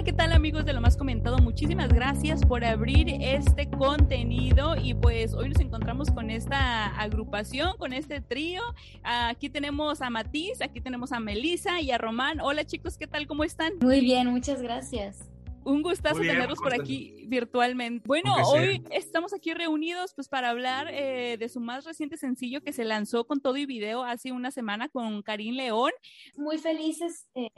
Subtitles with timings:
[0.00, 1.36] Hola, ¿qué tal amigos de lo más comentado?
[1.40, 7.92] Muchísimas gracias por abrir este contenido y pues hoy nos encontramos con esta agrupación, con
[7.92, 8.62] este trío.
[9.02, 12.40] Aquí tenemos a Matiz, aquí tenemos a Melisa y a Román.
[12.40, 13.26] Hola chicos, ¿qué tal?
[13.26, 13.74] ¿Cómo están?
[13.82, 15.28] Muy bien, muchas gracias.
[15.64, 18.02] Un gustazo tenerlos por aquí virtualmente.
[18.06, 22.72] Bueno, hoy estamos aquí reunidos pues para hablar eh, de su más reciente sencillo que
[22.72, 25.92] se lanzó con todo y video hace una semana con Karim León.
[26.38, 27.28] Muy felices.
[27.34, 27.50] Eh,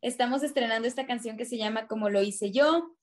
[0.00, 2.96] estamos estrenando esta canción que se llama Como lo hice yo,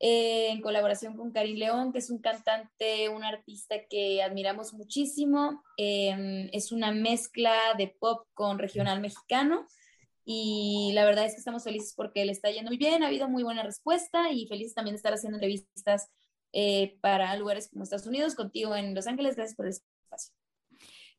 [0.00, 5.62] eh, en colaboración con Karim León, que es un cantante, un artista que admiramos muchísimo.
[5.76, 9.66] Em, es una mezcla de pop con regional mexicano
[10.24, 13.28] y la verdad es que estamos felices porque le está yendo muy bien, ha habido
[13.28, 16.10] muy buena respuesta y felices también de estar haciendo entrevistas
[16.52, 19.36] eh, para lugares como Estados Unidos, contigo en Los Ángeles.
[19.36, 20.34] Gracias por el espacio.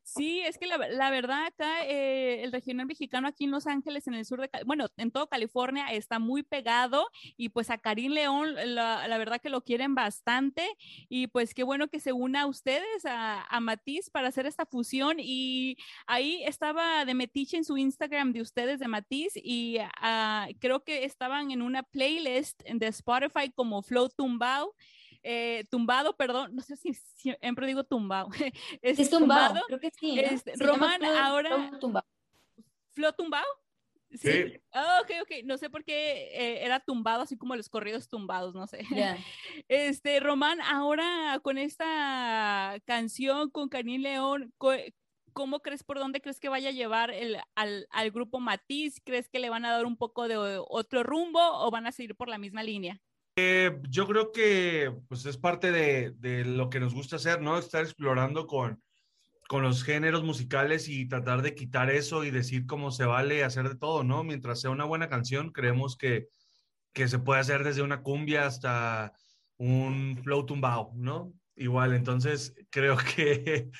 [0.02, 4.06] Sí, es que la, la verdad acá eh, el regional mexicano aquí en Los Ángeles,
[4.06, 8.12] en el sur de, bueno, en todo California está muy pegado y pues a Karim
[8.12, 10.66] León la, la, verdad que lo quieren bastante
[11.08, 14.66] y pues qué bueno que se una a ustedes, a, a Matiz para hacer esta
[14.66, 20.54] fusión y ahí estaba de Metiche en su Instagram de ustedes de Matiz y uh,
[20.58, 24.74] creo que estaban en una playlist de Spotify como Flow Tumbao
[25.28, 28.28] eh, tumbado, perdón, no sé si, siempre digo tumbado.
[28.80, 30.20] es, es tumbado, creo que sí.
[30.20, 31.70] Este, Román, ahora...
[32.96, 33.46] ¿Flo tumbado?
[34.10, 34.58] Sí.
[34.72, 35.44] Oh, ok, ok.
[35.44, 38.78] No sé por qué eh, era tumbado, así como los corridos tumbados, no sé.
[39.68, 44.54] Este, Román, ahora con esta canción con Karim León,
[45.34, 49.02] ¿cómo crees, por dónde crees que vaya a llevar el, al, al, grupo Matiz?
[49.04, 52.16] ¿Crees que le van a dar un poco de otro rumbo o van a seguir
[52.16, 52.98] por la misma línea?
[53.38, 57.58] Eh, yo creo que pues, es parte de, de, lo que nos gusta hacer, ¿no?
[57.58, 58.82] Estar explorando con,
[59.48, 63.68] con los géneros musicales y tratar de quitar eso y decir cómo se vale hacer
[63.68, 64.24] de todo, ¿no?
[64.24, 66.28] Mientras sea una buena canción, creemos que,
[66.92, 69.12] que se puede hacer desde una cumbia hasta
[69.58, 71.32] un flow tumbao, ¿no?
[71.54, 73.70] Igual, entonces creo que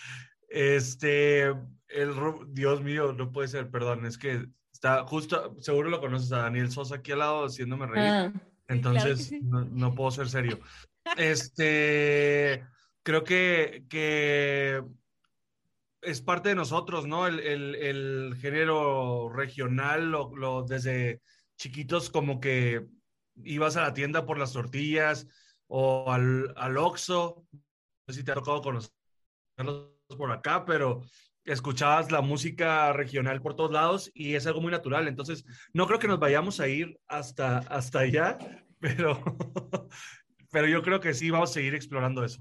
[0.48, 1.48] este,
[1.88, 2.14] el,
[2.48, 6.70] Dios mío, no puede ser, perdón, es que está justo, seguro lo conoces a Daniel
[6.70, 8.08] Sosa aquí al lado haciéndome reír.
[8.08, 8.32] Ah.
[8.68, 10.58] Entonces, no, puedo ser serio.
[11.16, 12.66] Este,
[13.04, 14.82] creo que, que
[16.06, 17.26] es parte de nosotros, ¿no?
[17.26, 21.20] El, el, género regional, lo, desde
[21.58, 22.86] chiquitos como que
[23.42, 25.26] ibas a la tienda por las tortillas
[25.66, 31.02] o al, al Oxxo, no sé si te ha tocado conocerlos por acá, pero
[31.44, 35.08] escuchabas la música regional por todos lados y es algo muy natural.
[35.08, 38.38] Entonces, no creo que nos vayamos a ir hasta, hasta allá,
[38.80, 39.20] pero,
[40.52, 42.40] pero yo creo que sí vamos a seguir explorando eso.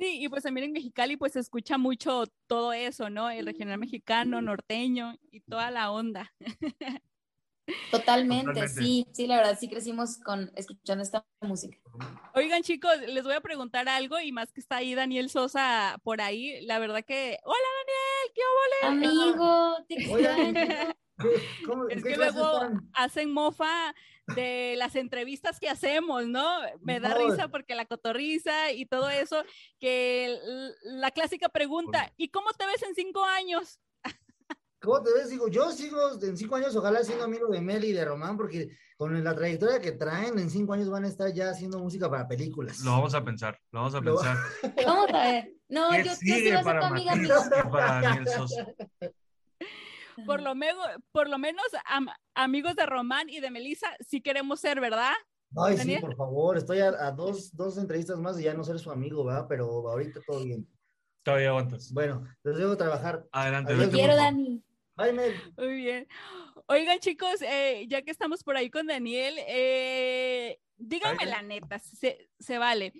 [0.00, 3.28] Sí, y pues también en Mexicali pues se escucha mucho todo eso, ¿no?
[3.28, 6.32] El regional mexicano, norteño y toda la onda.
[7.90, 11.76] Totalmente, sí, sí, la verdad, sí crecimos con escuchando esta música.
[12.34, 16.22] Oigan, chicos, les voy a preguntar algo y más que está ahí Daniel Sosa por
[16.22, 19.96] ahí, la verdad que, hola Daniel, ¿qué Amigo, te
[21.90, 23.94] es que luego hacen mofa
[24.34, 26.60] de las entrevistas que hacemos, ¿no?
[26.80, 29.44] Me da risa porque la cotorriza y todo eso,
[29.78, 30.38] que
[30.84, 33.80] la clásica pregunta, ¿y cómo te ves en cinco años?
[34.80, 35.28] ¿Cómo te ves?
[35.28, 38.70] Digo, yo sigo en cinco años, ojalá siendo amigo de Meli y de Román, porque
[38.96, 42.26] con la trayectoria que traen, en cinco años van a estar ya haciendo música para
[42.26, 42.80] películas.
[42.80, 44.38] Lo vamos a pensar, lo vamos a pensar.
[44.86, 45.52] Vamos a ver.
[45.68, 47.14] No, yo, yo sí voy a ser tu amiga.
[47.70, 48.00] Para
[50.26, 51.64] por lo, menos, por lo menos
[52.34, 55.12] amigos de Román y de Melissa, sí queremos ser, ¿verdad?
[55.56, 58.90] Ay, sí, por favor, estoy a, dos, dos entrevistas más y ya no ser su
[58.90, 59.46] amigo, ¿verdad?
[59.48, 60.66] Pero ahorita todo bien.
[61.22, 61.92] Todavía aguantas.
[61.92, 63.26] Bueno, les debo trabajar.
[63.32, 63.74] Adelante.
[63.74, 64.62] Te quiero, Dani.
[65.56, 66.06] Muy bien.
[66.72, 72.30] Oigan, chicos, eh, ya que estamos por ahí con Daniel, eh, díganme la neta, se,
[72.38, 72.92] se, vale.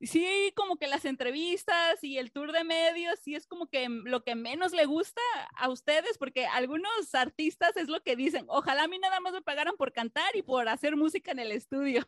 [0.00, 4.24] Sí, como que las entrevistas y el tour de medios, sí es como que lo
[4.24, 5.20] que menos le gusta
[5.56, 9.40] a ustedes, porque algunos artistas es lo que dicen, ojalá a mí nada más me
[9.40, 12.02] pagaran por cantar y por hacer música en el estudio.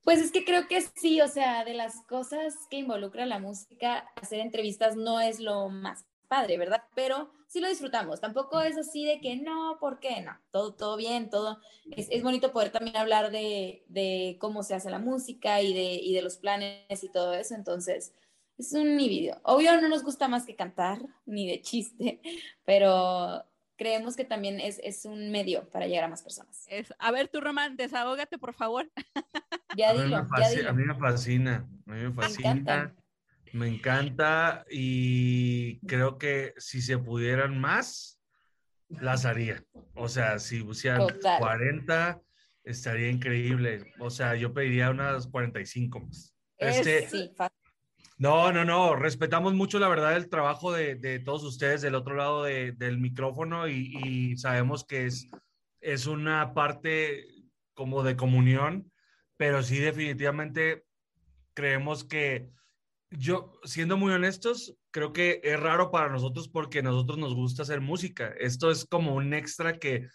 [0.00, 4.10] Pues es que creo que sí, o sea, de las cosas que involucra la música,
[4.16, 6.84] hacer entrevistas no es lo más padre, ¿verdad?
[6.94, 8.20] Pero sí lo disfrutamos.
[8.20, 10.20] Tampoco es así de que no, ¿por qué?
[10.20, 11.60] No, todo, todo bien, todo.
[11.90, 15.94] Es, es bonito poder también hablar de, de, cómo se hace la música y de,
[15.94, 17.54] y de los planes y todo eso.
[17.54, 18.14] Entonces,
[18.58, 19.40] es un video.
[19.42, 22.20] Obvio, no nos gusta más que cantar, ni de chiste,
[22.64, 23.44] pero
[23.76, 26.66] creemos que también es, es un medio para llegar a más personas.
[26.68, 28.90] Es, a ver, tú, Román, desahógate, por favor.
[29.76, 30.70] Ya dilo, ya dilo.
[30.70, 32.94] A mí me fascina, a mí me fascina.
[33.52, 38.20] Me encanta y creo que si se pudieran más,
[38.88, 39.64] las haría.
[39.94, 41.06] O sea, si pusieran
[41.38, 42.22] 40,
[42.68, 43.94] Estaría increíble.
[43.98, 46.34] O sea, yo pediría unas 45 más.
[46.58, 47.30] Este, sí.
[48.18, 48.94] No, no, no.
[48.94, 52.98] Respetamos mucho, la verdad, el trabajo de, de todos ustedes del otro lado de, del
[52.98, 55.30] micrófono y, y, sabemos que es,
[55.80, 57.24] es una parte
[57.72, 58.92] como de comunión,
[59.38, 60.84] pero sí definitivamente
[61.54, 62.50] creemos que
[63.10, 67.62] yo, siendo muy honestos, creo que es raro para nosotros porque a nosotros nos gusta
[67.62, 68.34] hacer música.
[68.38, 70.08] Esto es como un extra que,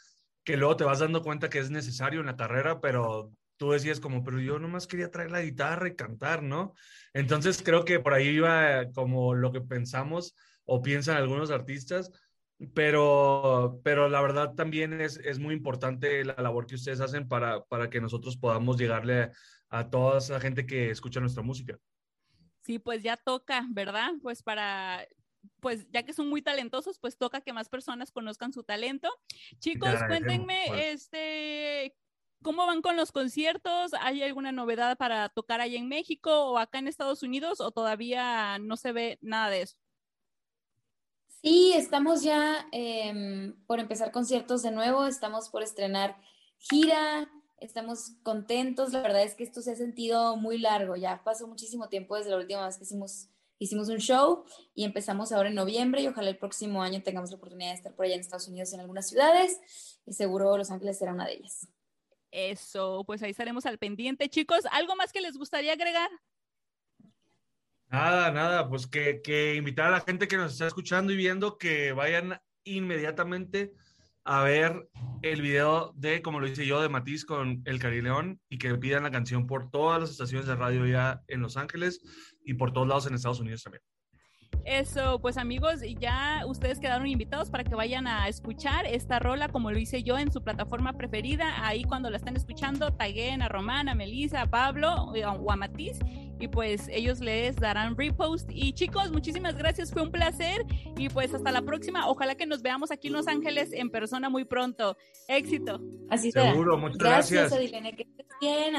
[0.43, 3.99] que luego te vas dando cuenta que es necesario en la carrera, pero tú decías
[3.99, 6.73] como, pero yo nomás quería traer la guitarra y cantar, ¿no?
[7.13, 10.35] Entonces creo que por ahí iba como lo que pensamos
[10.65, 12.11] o piensan algunos artistas,
[12.73, 17.63] pero, pero la verdad también es, es muy importante la labor que ustedes hacen para,
[17.65, 19.31] para que nosotros podamos llegarle a,
[19.69, 21.77] a toda esa gente que escucha nuestra música.
[22.63, 24.11] Sí, pues ya toca, ¿verdad?
[24.21, 25.05] Pues para,
[25.59, 29.09] pues ya que son muy talentosos, pues toca que más personas conozcan su talento.
[29.59, 31.97] Chicos, cuéntenme, este,
[32.41, 33.91] ¿cómo van con los conciertos?
[33.99, 38.59] ¿Hay alguna novedad para tocar ahí en México o acá en Estados Unidos o todavía
[38.59, 39.77] no se ve nada de eso?
[41.41, 46.15] Sí, estamos ya eh, por empezar conciertos de nuevo, estamos por estrenar
[46.57, 47.29] gira,
[47.63, 51.89] estamos contentos, la verdad es que esto se ha sentido muy largo, ya pasó muchísimo
[51.89, 53.29] tiempo desde la última vez que hicimos,
[53.59, 54.45] hicimos un show
[54.75, 57.95] y empezamos ahora en noviembre y ojalá el próximo año tengamos la oportunidad de estar
[57.95, 59.59] por allá en Estados Unidos en algunas ciudades
[60.05, 61.67] y seguro Los Ángeles será una de ellas.
[62.31, 64.61] Eso, pues ahí estaremos al pendiente, chicos.
[64.71, 66.09] ¿Algo más que les gustaría agregar?
[67.89, 71.59] Nada, nada, pues que, que, invitar a la gente que nos está escuchando y viendo
[71.59, 73.75] que vayan inmediatamente
[74.25, 74.89] a ver
[75.21, 79.03] el video de, como lo hice yo, de Matiz con El Carileón y que pidan
[79.03, 82.01] la canción por todas las estaciones de radio ya en Los Ángeles
[82.45, 83.83] y por todos lados en Estados Unidos también.
[84.65, 89.71] Eso, pues amigos, ya ustedes quedaron invitados para que vayan a escuchar esta rola como
[89.71, 91.67] lo hice yo en su plataforma preferida.
[91.67, 95.99] Ahí cuando la están escuchando, taguen a Román, a Melissa, Pablo o a Matiz
[96.39, 98.49] y pues ellos les darán repost.
[98.51, 100.65] Y chicos, muchísimas gracias, fue un placer
[100.97, 102.07] y pues hasta la próxima.
[102.09, 104.97] Ojalá que nos veamos aquí en Los Ángeles en persona muy pronto.
[105.27, 105.81] Éxito.
[106.09, 106.51] Así será.
[106.51, 107.51] Seguro, muchas gracias.
[107.51, 108.75] Gracias, Adilene, que estés bien.